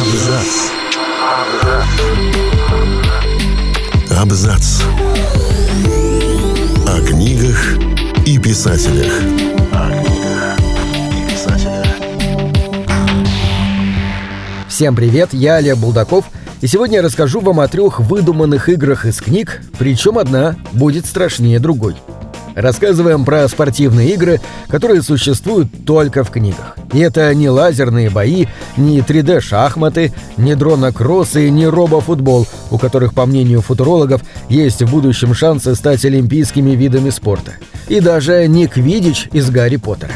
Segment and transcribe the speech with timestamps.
[0.00, 0.70] Абзац.
[4.10, 4.82] Абзац.
[6.86, 7.78] О книгах
[8.26, 9.12] и писателях.
[14.68, 16.26] Всем привет, я Олег Булдаков,
[16.60, 21.60] и сегодня я расскажу вам о трех выдуманных играх из книг, причем одна будет страшнее
[21.60, 21.96] другой.
[22.54, 26.76] Рассказываем про спортивные игры, которые существуют только в книгах.
[26.92, 33.60] И это не лазерные бои, не 3D-шахматы, не дронокроссы, не робофутбол, у которых, по мнению
[33.60, 37.52] футурологов, есть в будущем шансы стать олимпийскими видами спорта.
[37.88, 40.14] И даже не квидич из Гарри Поттера.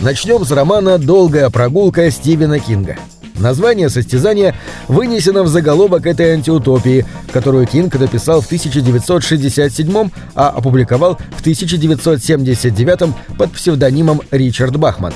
[0.00, 2.96] Начнем с романа «Долгая прогулка» Стивена Кинга.
[3.38, 4.54] Название состязания
[4.88, 13.52] вынесено в заголовок этой антиутопии, которую Кинг написал в 1967 а опубликовал в 1979 под
[13.52, 15.12] псевдонимом Ричард Бахман.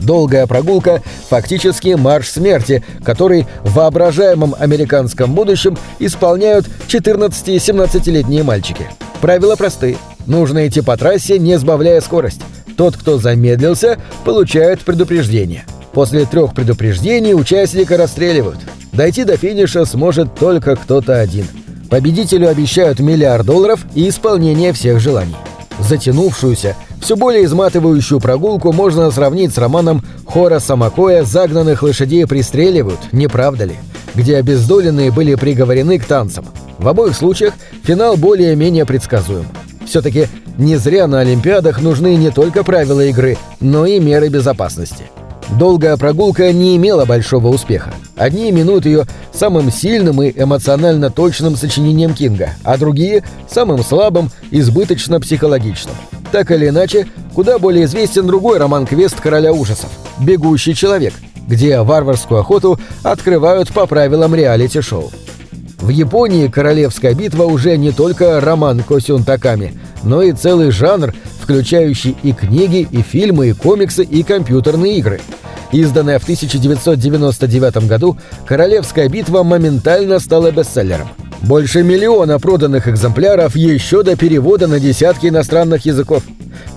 [0.00, 8.86] Долгая прогулка– фактически марш смерти, который в воображаемом американском будущем исполняют 14- и 17-летние мальчики.
[9.20, 9.96] Правила просты.
[10.26, 12.42] Нужно идти по трассе, не сбавляя скорость.
[12.76, 15.64] Тот, кто замедлился, получает предупреждение.
[15.94, 18.58] После трех предупреждений участника расстреливают.
[18.92, 21.46] Дойти до финиша сможет только кто-то один.
[21.88, 25.36] Победителю обещают миллиард долларов и исполнение всех желаний.
[25.78, 33.28] Затянувшуюся, все более изматывающую прогулку можно сравнить с романом Хора Самакоя «Загнанных лошадей пристреливают», не
[33.28, 33.76] правда ли?
[34.14, 36.46] Где обездоленные были приговорены к танцам.
[36.78, 39.46] В обоих случаях финал более-менее предсказуем.
[39.86, 45.04] Все-таки не зря на Олимпиадах нужны не только правила игры, но и меры безопасности.
[45.50, 47.92] Долгая прогулка не имела большого успеха.
[48.16, 55.20] Одни минут ее самым сильным и эмоционально точным сочинением Кинга, а другие– самым слабым, избыточно
[55.20, 55.94] психологичным.
[56.32, 61.14] Так или иначе, куда более известен другой роман-квест «Короля ужасов»– «Бегущий человек»,
[61.46, 65.12] где варварскую охоту открывают по правилам реалити-шоу.
[65.78, 72.16] В Японии «Королевская битва» уже не только роман Косюн Таками, но и целый жанр, включающий
[72.22, 75.20] и книги, и фильмы, и комиксы, и компьютерные игры.
[75.72, 78.16] Изданная в 1999 году,
[78.46, 81.08] «Королевская битва» моментально стала бестселлером.
[81.42, 86.22] Больше миллиона проданных экземпляров еще до перевода на десятки иностранных языков.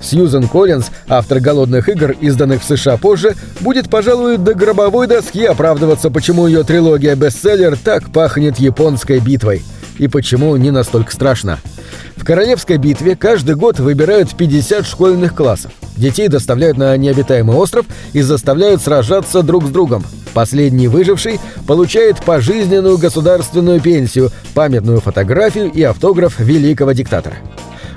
[0.02, 6.10] Сьюзен Коллинз, автор «Голодных игр», изданных в США позже, будет, пожалуй, до гробовой доски оправдываться,
[6.10, 9.62] почему ее трилогия бестселлер так пахнет японской битвой.
[9.98, 11.58] И почему не настолько страшно.
[12.16, 15.72] В Королевской битве каждый год выбирают 50 школьных классов.
[15.96, 20.04] Детей доставляют на необитаемый остров и заставляют сражаться друг с другом.
[20.34, 27.36] Последний выживший получает пожизненную государственную пенсию, памятную фотографию и автограф великого диктатора.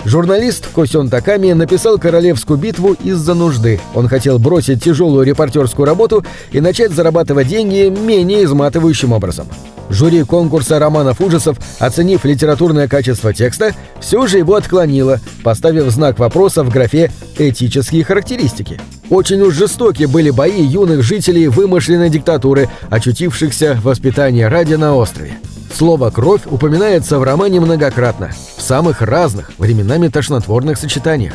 [0.03, 3.79] Журналист Косен Таками написал «Королевскую битву» из-за нужды.
[3.93, 9.47] Он хотел бросить тяжелую репортерскую работу и начать зарабатывать деньги менее изматывающим образом.
[9.89, 16.63] Жюри конкурса романов ужасов, оценив литературное качество текста, все же его отклонило, поставив знак вопроса
[16.63, 18.79] в графе «этические характеристики».
[19.11, 25.33] Очень уж жестоки были бои юных жителей вымышленной диктатуры, очутившихся в воспитании ради на острове.
[25.73, 31.33] Слово «кровь» упоминается в романе многократно, в самых разных, временами тошнотворных сочетаниях.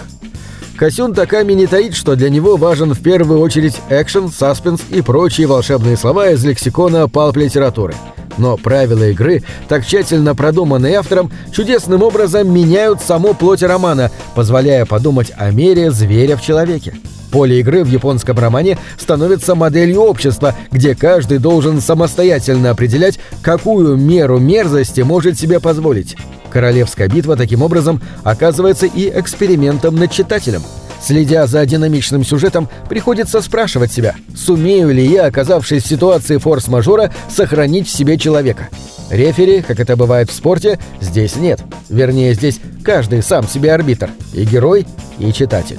[0.76, 5.46] Косюн Таками не таит, что для него важен в первую очередь экшен, саспенс и прочие
[5.46, 7.94] волшебные слова из лексикона палп-литературы.
[8.36, 15.32] Но правила игры, так тщательно продуманные автором, чудесным образом меняют саму плоть романа, позволяя подумать
[15.36, 16.94] о мере зверя в человеке.
[17.36, 24.38] Поле игры в японском романе становится моделью общества, где каждый должен самостоятельно определять, какую меру
[24.38, 26.16] мерзости может себе позволить.
[26.50, 30.62] Королевская битва таким образом оказывается и экспериментом над читателем.
[31.02, 37.86] Следя за динамичным сюжетом, приходится спрашивать себя, сумею ли я, оказавшись в ситуации форс-мажора, сохранить
[37.86, 38.70] в себе человека.
[39.10, 41.60] Рефери, как это бывает в спорте, здесь нет.
[41.90, 44.08] Вернее, здесь каждый сам себе арбитр.
[44.32, 44.86] И герой,
[45.18, 45.78] и читатель.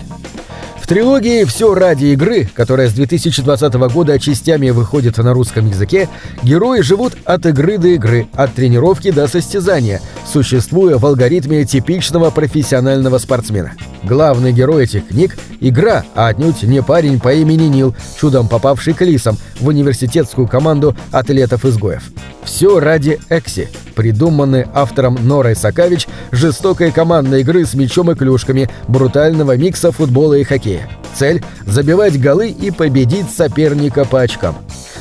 [0.88, 6.07] Трилогии «Все ради игры», которая с 2020 года частями выходит на русском языке,
[6.44, 13.18] герои живут от игры до игры, от тренировки до состязания, существуя в алгоритме типичного профессионального
[13.18, 13.74] спортсмена.
[14.07, 19.01] Главный герой этих книг– игра, а отнюдь не парень по имени Нил, чудом попавший к
[19.01, 22.04] лисам в университетскую команду атлетов-изгоев.
[22.45, 29.57] Все ради Экси, придуманной автором Норой Сакавич жестокой командной игры с мячом и клюшками, брутального
[29.57, 30.89] микса футбола и хоккея.
[31.13, 34.56] Цель– забивать голы и победить соперника по очкам.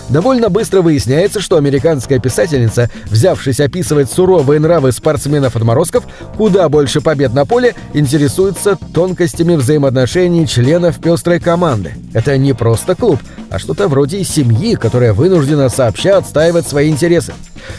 [0.09, 6.05] Довольно быстро выясняется, что американская писательница, взявшись описывать суровые нравы спортсменов-отморозков,
[6.37, 11.95] куда больше побед на поле, интересуется тонкостями взаимоотношений членов пестрой команды.
[12.15, 13.21] Это не просто клуб,
[13.51, 17.33] а что-то вроде семьи, которая вынуждена сообща отстаивать свои интересы.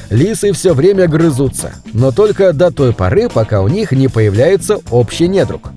[0.10, 5.28] Лисы все время грызутся, но только до той поры, пока у них не появляется общий
[5.28, 5.72] недруг.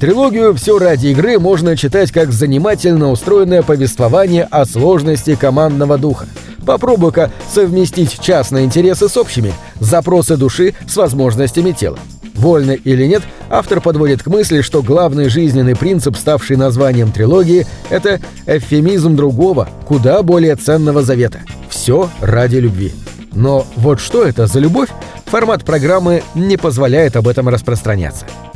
[0.00, 6.26] Трилогию «Все ради игры» можно читать как занимательно устроенное повествование о сложности командного духа.
[6.66, 11.98] Попробуй-ка совместить частные интересы с общими, запросы души с возможностями тела.
[12.34, 18.20] Вольно или нет, автор подводит к мысли, что главный жизненный принцип, ставший названием трилогии, это
[18.46, 21.42] эвфемизм другого, куда более ценного завета.
[21.70, 22.92] Все ради любви.
[23.32, 24.88] Но вот что это за любовь,
[25.26, 28.26] формат программы не позволяет об этом распространяться.